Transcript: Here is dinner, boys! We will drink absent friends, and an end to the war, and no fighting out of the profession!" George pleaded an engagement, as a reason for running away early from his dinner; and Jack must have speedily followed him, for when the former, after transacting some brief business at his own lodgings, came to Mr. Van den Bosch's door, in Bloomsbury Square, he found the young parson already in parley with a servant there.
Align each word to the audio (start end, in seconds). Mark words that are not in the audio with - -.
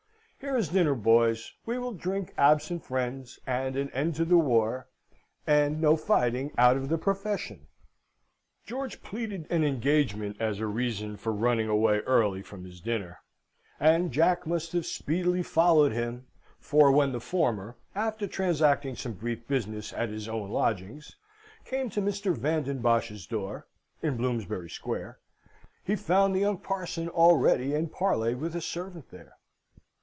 Here 0.43 0.57
is 0.57 0.69
dinner, 0.69 0.95
boys! 0.95 1.53
We 1.67 1.77
will 1.77 1.93
drink 1.93 2.33
absent 2.35 2.83
friends, 2.83 3.37
and 3.45 3.75
an 3.75 3.91
end 3.91 4.15
to 4.15 4.25
the 4.25 4.39
war, 4.39 4.87
and 5.45 5.79
no 5.79 5.95
fighting 5.95 6.51
out 6.57 6.75
of 6.75 6.89
the 6.89 6.97
profession!" 6.97 7.67
George 8.65 9.03
pleaded 9.03 9.45
an 9.51 9.63
engagement, 9.63 10.37
as 10.39 10.59
a 10.59 10.65
reason 10.65 11.15
for 11.15 11.31
running 11.31 11.69
away 11.69 11.99
early 11.99 12.41
from 12.41 12.65
his 12.65 12.81
dinner; 12.81 13.19
and 13.79 14.11
Jack 14.11 14.47
must 14.47 14.71
have 14.71 14.87
speedily 14.87 15.43
followed 15.43 15.91
him, 15.91 16.25
for 16.59 16.91
when 16.91 17.11
the 17.11 17.21
former, 17.21 17.77
after 17.93 18.25
transacting 18.25 18.95
some 18.95 19.13
brief 19.13 19.47
business 19.47 19.93
at 19.93 20.09
his 20.09 20.27
own 20.27 20.49
lodgings, 20.49 21.17
came 21.65 21.87
to 21.91 22.01
Mr. 22.01 22.35
Van 22.35 22.63
den 22.63 22.79
Bosch's 22.79 23.27
door, 23.27 23.67
in 24.01 24.17
Bloomsbury 24.17 24.71
Square, 24.71 25.19
he 25.83 25.95
found 25.95 26.33
the 26.33 26.39
young 26.39 26.57
parson 26.57 27.09
already 27.09 27.75
in 27.75 27.87
parley 27.89 28.33
with 28.33 28.55
a 28.55 28.61
servant 28.61 29.11
there. 29.11 29.33